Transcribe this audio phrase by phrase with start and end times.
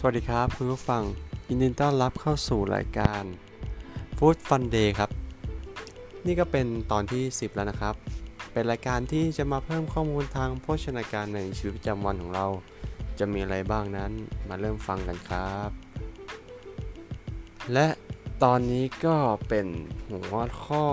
[0.00, 1.02] สวัสดีครับคุณผู้ฟัง
[1.48, 3.22] ยินดีต้อนรับเข้าสู่รายการ
[4.16, 5.10] Food Fun Day ครับ
[6.26, 7.94] นี่ก็เป็นตอนที่ 10 แล้วนะครับ
[8.52, 12.46] เป็นรายการที่จะมาเพิ่มข้อมูลทางโภชนาการในชีวิตประจำวันของเรา
[13.18, 14.12] จะมีอะไรบ้างนั้น
[14.48, 15.70] มาเริ่มฟังกันครับ
[17.72, 17.86] และ
[18.44, 19.16] ตอนนี้ก็
[19.48, 19.66] เป็น
[20.10, 20.84] หัวข้อ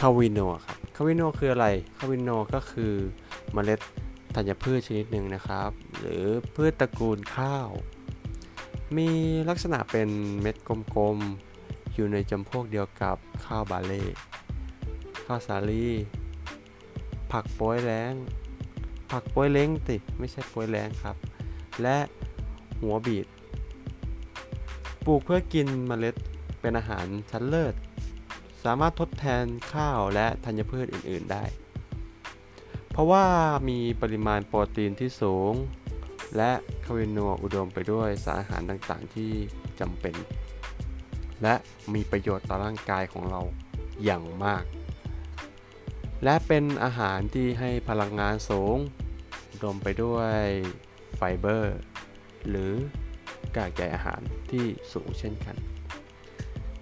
[0.00, 1.66] คาวิโนครับคาวิโนคืออะไร
[1.98, 2.92] คาวิโนก็คือ
[3.54, 3.80] เมล็ด
[4.34, 7.68] ธัญพืชชนิดหนึ่งนะครับ หรือพืชตระกูลข้าว
[8.96, 9.08] มี
[9.48, 10.08] ลักษณะเป็น
[10.40, 14.02] เม็ดกลมๆ อยู่ในจำพวกเดียวกับข้าวบาเล่
[15.24, 15.86] ข้าวสาลี
[17.32, 18.14] ผักโป้ยแลง
[19.10, 21.16] ผักโป้ยเล้งติไม่ใช่โป้ยแลงครับ
[21.82, 21.98] และ
[22.80, 23.26] หัวบีด
[25.04, 26.14] ปลูกเพื่อกินเมล็ด
[26.60, 27.74] เป็นอาหารชั้นเลิศ
[28.64, 31.44] สามารถทดแทนข้าวและธัญพืชอื่น ๆ ได้
[32.92, 33.26] เพราะว่า
[33.68, 35.52] มีปริมาณโปรตีนที่สูง
[36.36, 36.52] และ
[36.84, 39.32] คาเวนัวอุดมไปด้วยสารอาหารต่างๆที่
[39.80, 40.14] จำเป็น
[41.42, 41.54] และ
[41.94, 43.40] มีประโยชน์ต่อร่างกายของเรา
[44.04, 44.64] อย่างมาก
[46.24, 48.76] และเป็นอาหารที่ให้พลังงานสูง
[49.52, 50.40] อุดมไปด้วย
[51.16, 51.78] ไฟเบอร์
[52.48, 52.72] หรือ
[53.56, 55.56] กากใยอาหารที่สูงเช่นกัน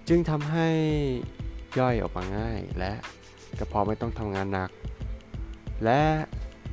[0.07, 0.69] จึงทำให้
[1.79, 2.93] ย่อยออกมาง่ายและ
[3.59, 4.69] กระเพาะไม่ต้องทำงานหนัก
[5.85, 6.03] และ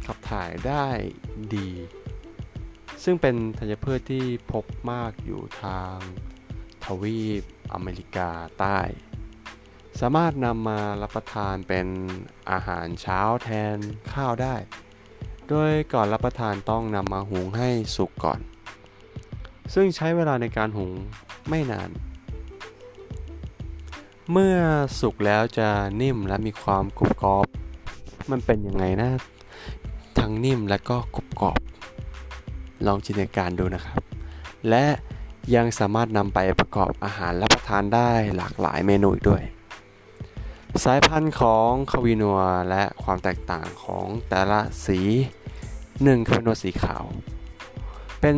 [0.06, 0.86] ขับถ่ายได้
[1.54, 1.70] ดี
[3.04, 5.96] ซึ่งเป็นธัญพืชที่พบมากอยู่ทาง
[6.84, 8.78] ทวีปอเมริกาใต้
[10.00, 11.86] สามารถนำมารับประทานเป็น
[12.50, 13.76] อาหารเช้าแทน
[14.12, 14.54] ข้าวได้
[15.48, 18.40] โดยก่อนรับประทานต้องนำมาหุงให้สุกก่อน
[19.74, 20.92] ซึ่งใช้เวลาในการหุง
[21.48, 21.90] ไม่นาน
[24.32, 24.56] เมื่อ
[25.00, 25.68] สุกแล้วจะ
[26.00, 27.46] นิ่มและมีความกรุบกรอบ
[28.30, 29.10] มันเป็นยังไงนะ
[30.18, 31.60] ทั้งนิ่มและก็กรุบกรอบ
[32.86, 34.00] ลองจินตนาการดูนะครับ
[34.68, 34.84] และ
[35.54, 39.42] ยังสามารถนำไปประกอบอาหารรับประทานได้หลากหลายเมนูอีกด้วย
[40.84, 45.00] สายพันธุ์ของคาวินัวและความแตกต่างของแต่ละสี
[45.64, 47.04] 1คาวินัวสีขาว
[48.20, 48.36] เป็น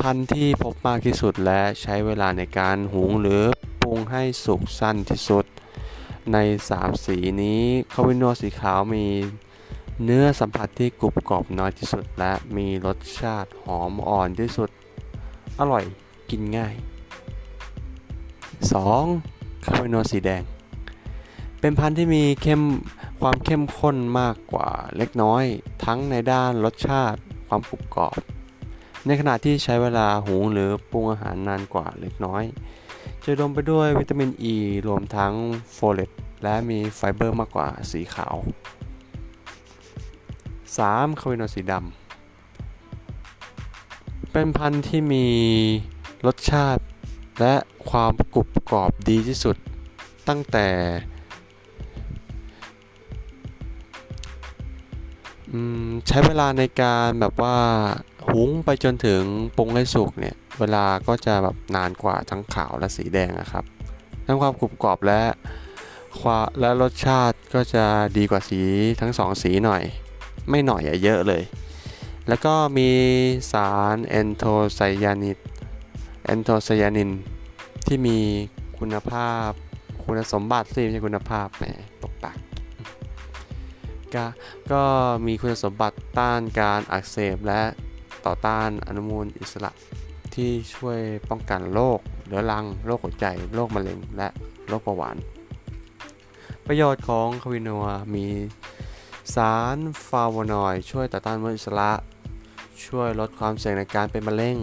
[0.00, 3.42] พันธุ์ที่พบมากที่สุดและใช้เวลาในการหุงหรือ
[3.82, 5.44] ปรุงให้สุกสั้นที่สุด
[6.32, 6.38] ใน
[6.72, 7.62] 3 สีนี้
[7.92, 9.06] คาวินัวสีขาวมี
[10.04, 14.70] เนื้อสัมผัสที่กรุบกรอบน้อยที่สุด และมีรสชาติหอมอ่อนที่สุด
[15.58, 15.84] อร่อย
[16.30, 16.74] กินง่าย
[18.80, 19.64] 2.
[19.64, 20.42] คาวินัวสีแดง
[21.60, 22.62] เป็นพันธุ์ที่มีเข้ม
[23.20, 25.44] ความเข้มข้นมากกว่าเล็กน้อย
[25.84, 28.20] ทั้งในด้านรสชาติความกรุบกรอบ
[29.06, 32.44] ในขณะที่ใช้เวลาหุงหรือปรุงอาหารนานกว่าเล็กน้อย
[33.24, 34.56] จะรวมไปด้วยวิตามินอ e, ี
[34.86, 35.32] รวมทั้ง
[35.72, 36.10] โฟเลต
[36.42, 38.36] และมีไฟเบอร์มากกว่าสีขาว
[40.36, 41.20] 3.
[41.20, 45.26] ควินัวสีดำเป็นพันธุ์ที่มี
[46.26, 46.82] รสชาติ
[47.40, 47.54] และ
[47.88, 49.56] ความกรุบกรอบดีที่สุด
[50.28, 50.66] ตั้งแต่
[56.08, 57.58] ใช้เวลาในการแบบว่า
[58.32, 59.22] หุงไปจนถึง
[59.56, 63.64] ปรุงให้สุกเนี่ย เวลาก็จะแบบนานกว่าทั้งขาวและสีแดงนะครับ
[64.26, 65.22] ทั้งความกรุบกรอบและ
[66.20, 67.84] ความและรสชาติก็จะ
[68.16, 68.60] ดีกว่าสี
[69.00, 69.82] ทั้งสองสีหน่อย
[70.50, 71.42] ไม่หน่อยอะเยอะเลย
[72.28, 72.90] แล้วก็มี
[73.52, 75.38] สารแอนโทไซยานิน
[76.24, 77.10] แอนโทไซยานิน
[77.86, 78.18] ที่มี
[78.78, 79.50] คุณภาพ
[80.04, 81.64] คุณสมบัติสิไม่ใช่คุณภาพแหม
[82.02, 82.36] ตกปาก
[84.72, 84.82] ก็
[85.26, 87.62] มีคุณสมบัติต้านการอักเสบและ
[88.28, 89.70] ต่อต้านอนุมูลอิสระ
[90.34, 90.98] ที่ช่วย
[91.30, 94.28] ป้องกันโรคเรื้อรัง โรคหัวใจ โรคมะเร็ง และ
[94.68, 95.16] โรคเบาหวาน
[96.66, 97.84] ประโยชน์ของคาวินัว
[98.14, 98.26] มี
[99.34, 99.76] สาร
[100.08, 101.90] ฟาโวนอยด์ช่วยต่อต้านอนุมูลอิสระ
[102.86, 104.56] ช่วยลดความเสี่ยงในการเป็นมะเร็ง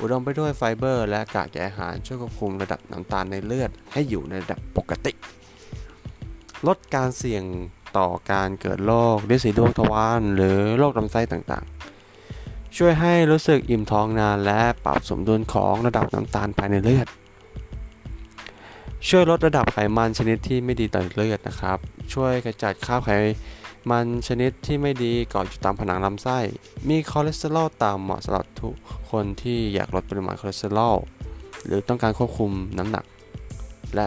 [0.00, 5.12] อุดมไปด้วยไฟเบอร์ และกากใยอาหาร ช่วยควบคุมระดับน้ำตาลในเลือดให้อยู่ในระดับปกติ
[6.66, 7.44] ลดการเสี่ยง
[7.98, 11.83] ต่อการเกิดโรคฤทธิ์สีดวงทวารหรือโรคลำไส้ต่างๆ
[12.78, 17.06] ช่วยให้รู้สึกอิ่มท้องนานและปรับสมดุลของระดับน้ำตาลภายในเลือด
[19.08, 21.78] ช่วยลดระดับไขมันชนิดที่ไม่ดีต่อเลือดนะครับ
[22.12, 23.10] ช่วยขจัดคราบไข
[23.90, 26.38] มันชนิดที่ไม่ดีก่ออยู่ตามผนังลำไส้
[26.88, 28.74] มีคอเลสเตอรอลต่ำเหมาะสำหรับทุก
[29.10, 30.96] คนที่อยากลดปริมาณคอเลสเตอรอล
[31.64, 33.04] หรือต้องการควบคุมน้ำหนัก
[33.94, 34.06] และ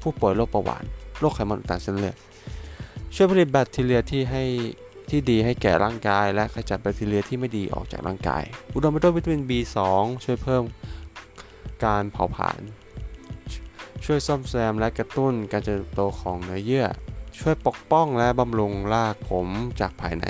[0.00, 0.84] ผู้ป่วยโรคเบาหวาน
[1.20, 2.16] โรคไขมันอุดตันเส้นเลือด
[3.14, 4.44] ช่วยผลิตแบคทีเรียที่ให้
[5.14, 8.44] ที่ดีให้แก่ร่างกาย และขจัดแบคทีเรียที่ไม่ดีออกจากร่างกาย
[8.74, 9.78] อุดมไปด้วยวิตามิน B2
[10.24, 10.64] ช่วยเพิ่ม
[11.84, 12.60] การเผาผลาญ
[14.04, 16.86] ช่วยซ่อมแซมและกระตุ้นการเจริญโตของเนื้อเยื่อ
[17.38, 19.48] ช่วยปกป้องและบำรุงรากผม
[19.80, 20.24] จากภายใน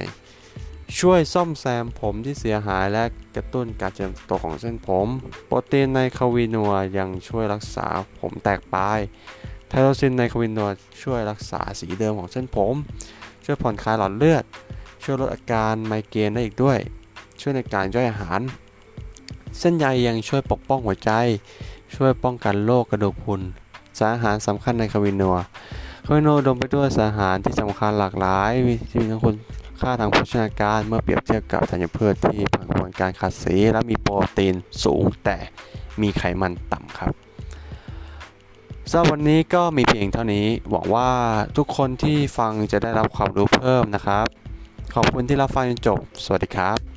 [0.99, 3.05] ช่วยซ่อมแซมผมที่เสียหายและ
[3.37, 5.09] กระตุ้นการเจริญเติบโตของเส้นผม
[5.47, 7.87] โปรตีนในควินัวยังช่วยรักษา
[8.21, 8.99] ผมแตกปลาย
[9.69, 10.69] ไทโรซินในควินัว
[11.03, 12.75] ช่วยรักษาสีเดิมของเส้นผม
[13.45, 14.45] ช่วยผ่อนคลายหลอดเลือด
[15.03, 16.79] ช่วยลดอาการไมเกรนได้อีกด้วย
[17.41, 18.41] ช่วยในการย่อยอาหาร
[19.59, 21.11] เส้นใยยังช่วยปกป้องหัวใจ
[21.95, 23.41] ช่วยป้องกันโรคกระดูกพรุน
[23.99, 25.37] สารอาหารสำคัญในคาวินัว
[26.05, 29.35] คาวินัวดมไปด้วยสารอาหารที่สำคัญหลากหลายมีที่มีทั้งคุณ
[29.81, 34.55] ค่าทางโภชนาการเมื่อเปรียบเทียบกับธัญพืชที่ผ่านกระบวนการขัดสีและมีโปรตีน
[34.85, 35.37] สูงแต่
[36.01, 37.13] มีไขมันต่ำครับ
[38.91, 41.11] สำหรับวันนี้ก็มีเพียงเท่านี้ หวังว่า
[41.57, 44.27] ทุกคนที่ฟังจะได้รับความรู้เพิ่มนะครับ
[44.95, 46.92] ขอบคุณที่รับฟังจนจบ สวัสดีครับ